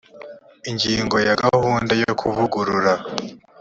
[0.69, 2.93] ingingo ya gahunda yo kuvugurura